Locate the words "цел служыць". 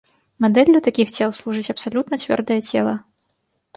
1.19-1.71